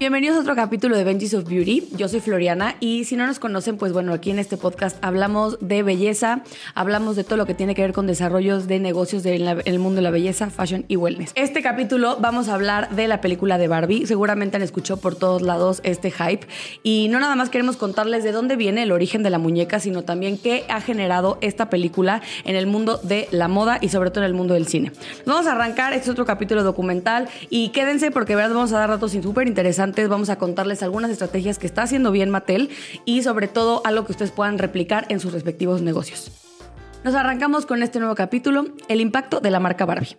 [0.00, 1.88] Bienvenidos a otro capítulo de Benji's of Beauty.
[1.94, 5.58] Yo soy Floriana y si no nos conocen, pues bueno, aquí en este podcast hablamos
[5.60, 6.42] de belleza,
[6.74, 10.00] hablamos de todo lo que tiene que ver con desarrollos de negocios el mundo de
[10.00, 11.32] la belleza, fashion y wellness.
[11.34, 14.06] Este capítulo vamos a hablar de la película de Barbie.
[14.06, 16.46] Seguramente han escuchado por todos lados este hype
[16.82, 20.02] y no nada más queremos contarles de dónde viene el origen de la muñeca, sino
[20.02, 24.24] también qué ha generado esta película en el mundo de la moda y sobre todo
[24.24, 24.92] en el mundo del cine.
[25.26, 28.88] Vamos a arrancar, este es otro capítulo documental y quédense porque verdad vamos a dar
[28.88, 32.70] datos súper interesantes vamos a contarles algunas estrategias que está haciendo bien Mattel
[33.04, 36.30] y sobre todo algo que ustedes puedan replicar en sus respectivos negocios.
[37.04, 40.16] Nos arrancamos con este nuevo capítulo, el impacto de la marca Barbie.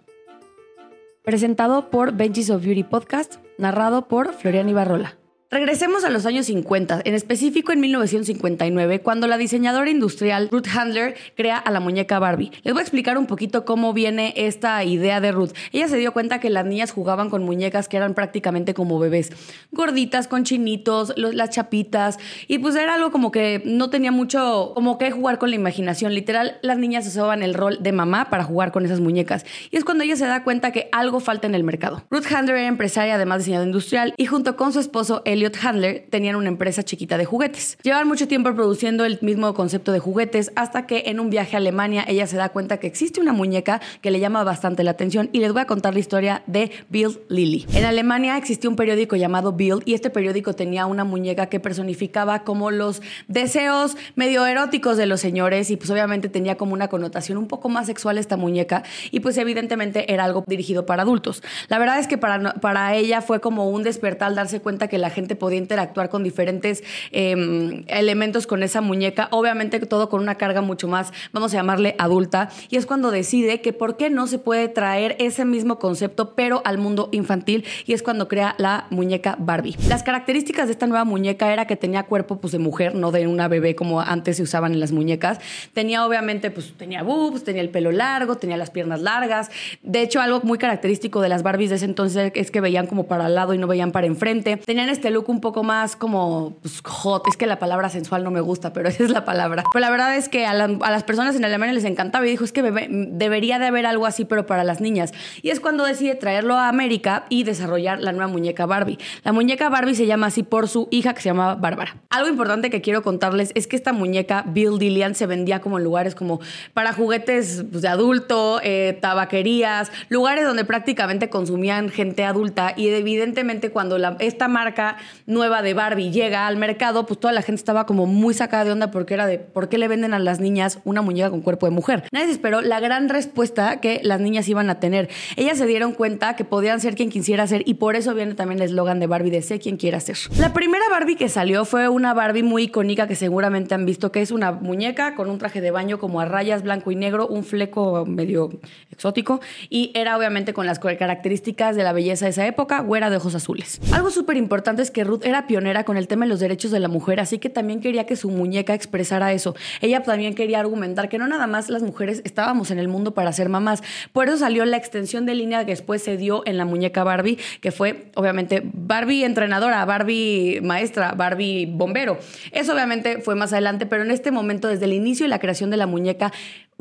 [1.23, 5.20] Presentado por Benji's of Beauty Podcast, narrado por Florian Ibarrola.
[5.53, 11.17] Regresemos a los años 50, en específico en 1959, cuando la diseñadora industrial Ruth Handler
[11.35, 12.53] crea a la muñeca Barbie.
[12.63, 15.51] Les voy a explicar un poquito cómo viene esta idea de Ruth.
[15.73, 19.33] Ella se dio cuenta que las niñas jugaban con muñecas que eran prácticamente como bebés,
[19.73, 24.97] gorditas, con chinitos, las chapitas, y pues era algo como que no tenía mucho como
[24.97, 26.13] que jugar con la imaginación.
[26.13, 29.45] Literal, las niñas usaban el rol de mamá para jugar con esas muñecas.
[29.69, 32.05] Y es cuando ella se da cuenta que algo falta en el mercado.
[32.09, 36.35] Ruth Handler era empresaria, además diseñadora industrial, y junto con su esposo, Elliot Handler tenían
[36.35, 37.79] una empresa chiquita de juguetes.
[37.81, 41.57] Llevan mucho tiempo produciendo el mismo concepto de juguetes hasta que en un viaje a
[41.57, 45.29] Alemania ella se da cuenta que existe una muñeca que le llama bastante la atención
[45.31, 47.65] y les voy a contar la historia de Bill Lilly.
[47.73, 52.43] En Alemania existía un periódico llamado Bill y este periódico tenía una muñeca que personificaba
[52.43, 57.39] como los deseos medio eróticos de los señores y pues obviamente tenía como una connotación
[57.39, 61.41] un poco más sexual esta muñeca y pues evidentemente era algo dirigido para adultos.
[61.67, 65.09] La verdad es que para, para ella fue como un despertar darse cuenta que la
[65.09, 70.61] gente podía interactuar con diferentes em, elementos con esa muñeca, obviamente todo con una carga
[70.61, 74.39] mucho más, vamos a llamarle adulta, y es cuando decide que por qué no se
[74.39, 79.35] puede traer ese mismo concepto, pero al mundo infantil, y es cuando crea la muñeca
[79.39, 79.75] Barbie.
[79.87, 83.27] Las características de esta nueva muñeca era que tenía cuerpo pues, de mujer, no de
[83.27, 85.39] una bebé como antes se usaban en las muñecas.
[85.73, 89.49] Tenía obviamente, pues tenía boobs, tenía el pelo largo, tenía las piernas largas.
[89.81, 93.07] De hecho, algo muy característico de las Barbies de ese entonces es que veían como
[93.07, 94.57] para al lado y no veían para enfrente.
[94.57, 97.27] Tenían este look un poco más como pues, hot.
[97.27, 99.63] Es que la palabra sensual no me gusta, pero esa es la palabra.
[99.71, 102.51] Pero la verdad es que a, las personas en Alemania les encantaba y dijo, es
[102.51, 105.13] que debería de haber algo así, pero para las niñas.
[105.41, 108.97] Y es cuando decide traerlo a América y desarrollar la nueva muñeca Barbie.
[109.23, 111.97] La muñeca Barbie se llama así por su hija que se llamaba Bárbara.
[112.09, 115.83] Algo importante que quiero contarles es que esta muñeca Bill Dillian se vendía como en
[115.83, 116.39] lugares como
[116.73, 123.71] para juguetes pues, de adulto, eh, tabaquerías, lugares donde prácticamente consumían gente adulta y evidentemente
[123.71, 128.05] cuando esta marca nueva de Barbie llega al mercado, pues toda la gente estaba como
[128.05, 131.01] muy sacada de onda porque era de ¿por qué le venden a las niñas una
[131.01, 132.03] muñeca con cuerpo de mujer?
[132.11, 135.09] Nadie se esperó la gran respuesta que las niñas iban a tener.
[135.35, 138.59] Ellas se dieron cuenta que podían ser quien quisiera ser y por eso viene también
[138.59, 140.17] el eslogan de Barbie de sé quien quiera ser.
[140.37, 144.21] La primera Barbie que salió fue una Barbie muy icónica que seguramente han visto, que
[144.21, 147.43] es una muñeca con un traje de baño como a rayas blanco y negro, un
[147.43, 148.49] fleco medio
[148.91, 153.17] exótico y era obviamente con las características de la belleza de esa época, güera de
[153.17, 153.79] ojos azules.
[153.91, 156.79] Algo súper importante es que Ruth era pionera con el tema de los derechos de
[156.79, 159.55] la mujer, así que también quería que su muñeca expresara eso.
[159.81, 163.31] Ella también quería argumentar que no nada más las mujeres estábamos en el mundo para
[163.33, 163.81] ser mamás.
[164.13, 167.37] Por eso salió la extensión de línea que después se dio en la muñeca Barbie,
[167.61, 172.19] que fue obviamente Barbie entrenadora, Barbie maestra, Barbie bombero.
[172.51, 175.69] Eso obviamente fue más adelante, pero en este momento, desde el inicio de la creación
[175.69, 176.31] de la muñeca,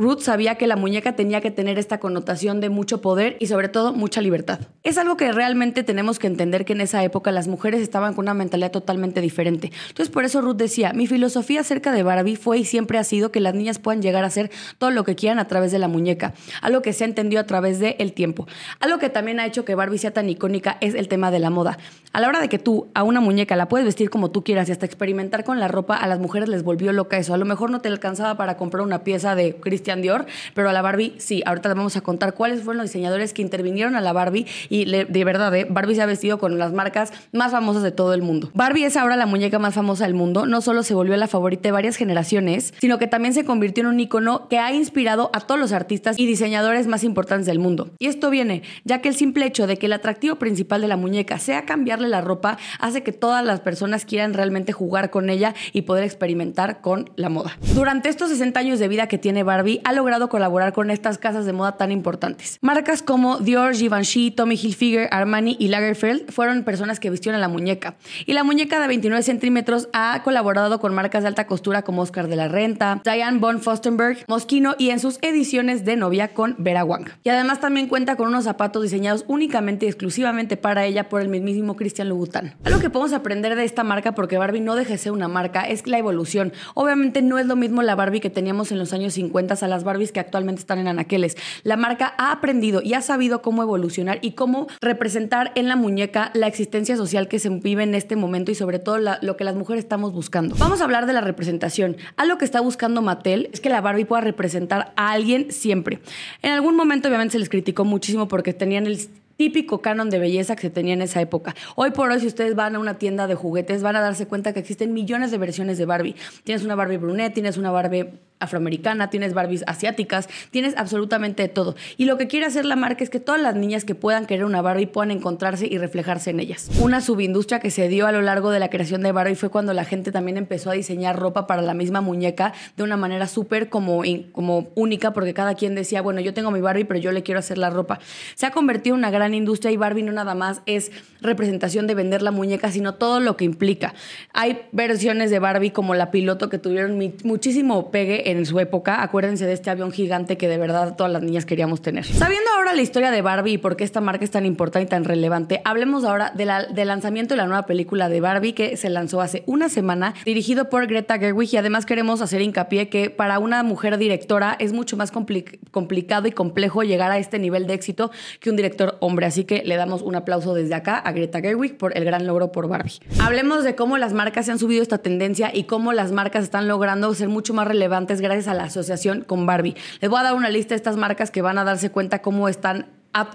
[0.01, 3.69] Ruth sabía que la muñeca tenía que tener esta connotación de mucho poder y sobre
[3.69, 4.59] todo mucha libertad.
[4.83, 8.25] Es algo que realmente tenemos que entender que en esa época las mujeres estaban con
[8.25, 9.71] una mentalidad totalmente diferente.
[9.89, 13.31] Entonces por eso Ruth decía, mi filosofía acerca de Barbie fue y siempre ha sido
[13.31, 15.87] que las niñas puedan llegar a hacer todo lo que quieran a través de la
[15.87, 18.49] muñeca, algo que se entendió a través del el tiempo.
[18.79, 21.51] Algo que también ha hecho que Barbie sea tan icónica es el tema de la
[21.51, 21.77] moda.
[22.15, 24.71] A la hora de que tú a una muñeca la puedes vestir como tú quieras
[24.71, 27.35] y hasta experimentar con la ropa, a las mujeres les volvió loca eso.
[27.35, 29.57] A lo mejor no te alcanzaba para comprar una pieza de
[29.91, 31.43] Christian Dior, pero a la Barbie sí.
[31.45, 34.85] Ahorita les vamos a contar cuáles fueron los diseñadores que intervinieron a la Barbie y
[34.85, 35.67] de verdad, ¿eh?
[35.69, 38.51] Barbie se ha vestido con las marcas más famosas de todo el mundo.
[38.55, 40.47] Barbie es ahora la muñeca más famosa del mundo.
[40.47, 43.89] No solo se volvió la favorita de varias generaciones, sino que también se convirtió en
[43.89, 47.91] un icono que ha inspirado a todos los artistas y diseñadores más importantes del mundo.
[47.99, 50.97] Y esto viene ya que el simple hecho de que el atractivo principal de la
[50.97, 55.55] muñeca sea cambiarle la ropa hace que todas las personas quieran realmente jugar con ella
[55.73, 57.59] y poder experimentar con la moda.
[57.75, 61.47] Durante estos 60 años de vida que tiene Barbie, Ha logrado colaborar con estas casas
[61.47, 62.59] de moda tan importantes.
[62.61, 67.49] Marcas como Dior, Givenchy, Tommy Hilfiger, Armani y Lagerfeld fueron personas que vistieron a la
[67.49, 67.95] muñeca.
[68.27, 72.29] Y la muñeca de 29 centímetros ha colaborado con marcas de alta costura como Oscar
[72.29, 76.85] de la Renta, Diane von Fostenberg, Moschino y en sus ediciones de novia con Vera
[76.85, 77.11] Wang.
[77.23, 81.29] Y además también cuenta con unos zapatos diseñados únicamente y exclusivamente para ella por el
[81.29, 82.55] mismísimo Christian Louboutin.
[82.65, 85.63] Algo que podemos aprender de esta marca porque Barbie no deje de ser una marca
[85.63, 86.53] es la evolución.
[86.75, 89.85] Obviamente no es lo mismo la Barbie que teníamos en los años 50 a las
[89.85, 91.37] Barbies que actualmente están en anaqueles.
[91.63, 96.31] La marca ha aprendido y ha sabido cómo evolucionar y cómo representar en la muñeca
[96.35, 99.55] la existencia social que se vive en este momento y sobre todo lo que las
[99.55, 100.55] mujeres estamos buscando.
[100.59, 101.97] Vamos a hablar de la representación.
[102.17, 106.01] Algo que está buscando Mattel es que la Barbie pueda representar a alguien siempre.
[106.43, 108.99] En algún momento obviamente se les criticó muchísimo porque tenían el
[109.41, 111.55] típico canon de belleza que se tenía en esa época.
[111.75, 114.53] Hoy por hoy, si ustedes van a una tienda de juguetes, van a darse cuenta
[114.53, 116.15] que existen millones de versiones de Barbie.
[116.45, 118.11] Tienes una Barbie brunette, tienes una Barbie
[118.41, 121.77] afroamericana, tienes Barbies asiáticas, tienes absolutamente todo.
[121.97, 124.45] Y lo que quiere hacer la marca es que todas las niñas que puedan querer
[124.45, 126.71] una Barbie puedan encontrarse y reflejarse en ellas.
[126.81, 129.73] Una subindustria que se dio a lo largo de la creación de Barbie fue cuando
[129.73, 133.69] la gente también empezó a diseñar ropa para la misma muñeca de una manera súper
[133.69, 134.03] como,
[134.33, 137.41] como única, porque cada quien decía, bueno, yo tengo mi Barbie, pero yo le quiero
[137.41, 138.01] hacer la ropa.
[138.35, 140.91] Se ha convertido en una gran industria y Barbie no nada más es
[141.21, 143.95] representación de vender la muñeca, sino todo lo que implica.
[144.33, 149.03] Hay versiones de Barbie como la piloto que tuvieron muchísimo pegue en su época.
[149.03, 152.05] Acuérdense de este avión gigante que de verdad todas las niñas queríamos tener.
[152.05, 154.89] Sabiendo ahora la historia de Barbie y por qué esta marca es tan importante y
[154.89, 159.21] tan relevante, hablemos ahora del lanzamiento de la nueva película de Barbie que se lanzó
[159.21, 161.53] hace una semana, dirigido por Greta Gerwig.
[161.53, 166.33] Y además queremos hacer hincapié que para una mujer directora es mucho más complicado y
[166.33, 168.11] complejo llegar a este nivel de éxito
[168.41, 169.27] que un director hombre.
[169.27, 172.53] Así que le damos un aplauso desde acá a Greta Gerwig por el gran logro
[172.53, 173.01] por Barbie.
[173.21, 176.69] Hablemos de cómo las marcas se han subido esta tendencia y cómo las marcas están
[176.69, 179.77] logrando ser mucho más relevantes gracias a la asociación con Barbie.
[180.01, 182.49] Les voy a dar una lista de estas marcas que van a darse cuenta cómo
[182.49, 182.87] están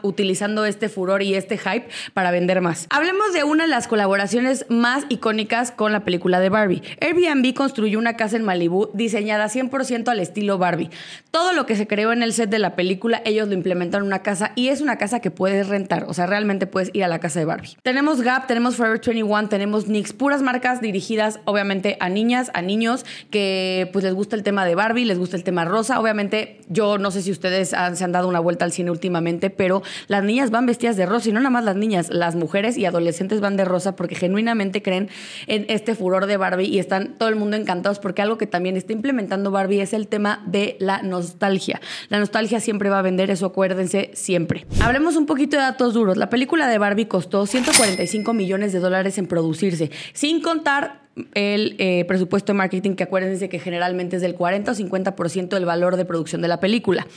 [0.03, 2.87] utilizando este furor y este hype para vender más.
[2.89, 6.81] Hablemos de una de las colaboraciones más icónicas con la película de Barbie.
[7.01, 10.89] Airbnb construyó una casa en Malibu diseñada 100% al estilo Barbie.
[11.31, 14.07] Todo lo que se creó en el set de la película, ellos lo implementaron en
[14.07, 17.07] una casa y es una casa que puedes rentar, o sea, realmente puedes ir a
[17.07, 17.77] la casa de Barbie.
[17.83, 23.05] Tenemos Gap, tenemos Forever 21, tenemos NYX, puras marcas dirigidas obviamente a niñas, a niños
[23.29, 25.99] que pues les gusta el tema de Barbie, les gusta el tema rosa.
[25.99, 29.64] Obviamente yo no sé si ustedes se han dado una vuelta al cine últimamente, pero
[29.65, 32.77] pero las niñas van vestidas de rosa y no nada más las niñas, las mujeres
[32.77, 35.09] y adolescentes van de rosa porque genuinamente creen
[35.47, 38.77] en este furor de Barbie y están todo el mundo encantados porque algo que también
[38.77, 41.81] está implementando Barbie es el tema de la nostalgia.
[42.09, 44.67] La nostalgia siempre va a vender, eso acuérdense siempre.
[44.81, 46.15] Hablemos un poquito de datos duros.
[46.15, 52.05] La película de Barbie costó 145 millones de dólares en producirse, sin contar el eh,
[52.05, 56.05] presupuesto de marketing, que acuérdense que generalmente es del 40 o 50% del valor de
[56.05, 57.07] producción de la película.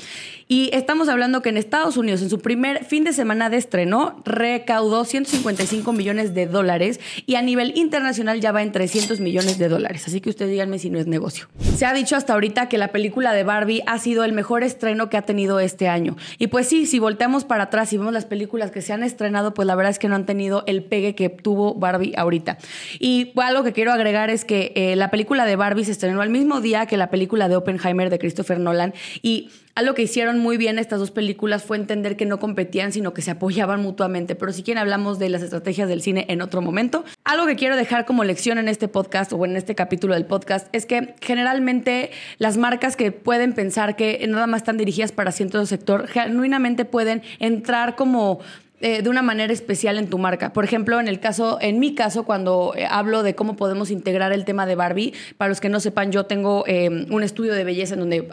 [0.46, 4.22] Y estamos hablando que en Estados Unidos, en su primer fin de semana de estreno,
[4.24, 9.68] recaudó 155 millones de dólares y a nivel internacional ya va en 300 millones de
[9.68, 10.04] dólares.
[10.06, 11.48] Así que ustedes díganme si no es negocio.
[11.76, 15.10] Se ha dicho hasta ahorita que la película de Barbie ha sido el mejor estreno
[15.10, 16.16] que ha tenido este año.
[16.38, 19.54] Y pues sí, si volteamos para atrás y vemos las películas que se han estrenado,
[19.54, 22.58] pues la verdad es que no han tenido el pegue que tuvo Barbie ahorita.
[23.00, 26.30] Y algo que quiero agregar es que eh, la película de Barbie se estrenó al
[26.30, 30.56] mismo día que la película de Oppenheimer de Christopher Nolan y algo que hicieron muy
[30.56, 34.34] bien estas dos películas fue entender que no competían, sino que se apoyaban mutuamente.
[34.34, 37.04] Pero si quieren hablamos de las estrategias del cine en otro momento.
[37.22, 40.66] Algo que quiero dejar como lección en este podcast o en este capítulo del podcast
[40.72, 45.64] es que generalmente las marcas que pueden pensar que nada más están dirigidas para cierto
[45.64, 48.40] sector, genuinamente pueden entrar como
[48.80, 50.52] eh, de una manera especial en tu marca.
[50.52, 54.32] Por ejemplo, en el caso, en mi caso, cuando eh, hablo de cómo podemos integrar
[54.32, 57.64] el tema de Barbie, para los que no sepan, yo tengo eh, un estudio de
[57.64, 58.28] belleza en donde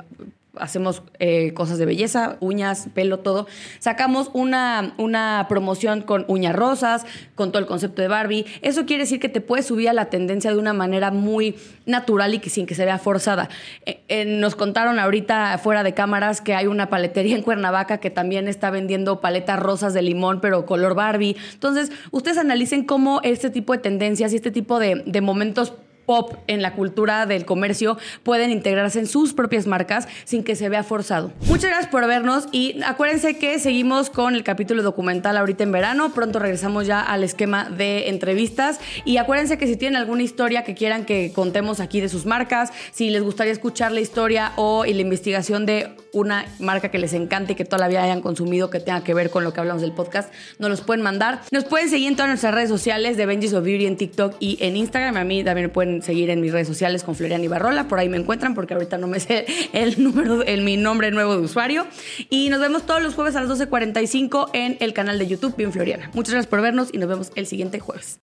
[0.59, 3.47] hacemos eh, cosas de belleza, uñas, pelo, todo.
[3.79, 8.45] Sacamos una, una promoción con uñas rosas, con todo el concepto de Barbie.
[8.61, 12.33] Eso quiere decir que te puedes subir a la tendencia de una manera muy natural
[12.33, 13.49] y que sin que se vea forzada.
[13.85, 18.47] Eh, nos contaron ahorita fuera de cámaras que hay una paletería en Cuernavaca que también
[18.47, 21.35] está vendiendo paletas rosas de limón, pero color Barbie.
[21.53, 25.73] Entonces, ustedes analicen cómo este tipo de tendencias y este tipo de, de momentos
[26.05, 30.69] pop en la cultura del comercio pueden integrarse en sus propias marcas sin que se
[30.69, 31.31] vea forzado.
[31.47, 36.13] Muchas gracias por vernos y acuérdense que seguimos con el capítulo documental ahorita en verano.
[36.13, 40.75] Pronto regresamos ya al esquema de entrevistas y acuérdense que si tienen alguna historia que
[40.75, 45.01] quieran que contemos aquí de sus marcas, si les gustaría escuchar la historia o la
[45.01, 48.79] investigación de una marca que les encante y que toda la vida hayan consumido que
[48.79, 51.41] tenga que ver con lo que hablamos del podcast, nos los pueden mandar.
[51.51, 54.57] Nos pueden seguir en todas nuestras redes sociales de Benji's of Beauty en TikTok y
[54.61, 55.17] en Instagram.
[55.17, 57.87] A mí también me pueden seguir en mis redes sociales con Florian Ibarrola.
[57.87, 61.35] Por ahí me encuentran porque ahorita no me sé el número, el, mi nombre nuevo
[61.35, 61.85] de usuario.
[62.29, 65.73] Y nos vemos todos los jueves a las 12.45 en el canal de YouTube Bien
[65.73, 66.09] Floriana.
[66.13, 68.13] Muchas gracias por vernos y nos vemos el siguiente jueves.